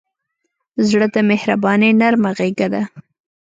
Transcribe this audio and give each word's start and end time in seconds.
زړه 0.89 1.07
د 1.15 1.17
مهربانۍ 1.29 1.91
نرمه 1.99 2.31
غېږه 2.37 2.67
ده. 2.73 2.81